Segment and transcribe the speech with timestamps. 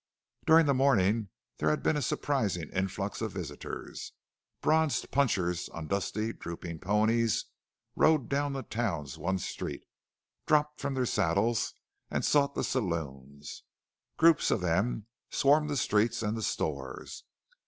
[0.47, 1.29] During the morning
[1.59, 4.13] there had been a surprising influx of visitors.
[4.59, 7.45] Bronzed punchers on dusty, drooping ponies
[7.95, 9.83] rode down the town's one street,
[10.47, 11.75] dropped from their saddles,
[12.09, 13.61] and sought the saloons.
[14.17, 17.23] Groups of them swarmed the streets and the stores.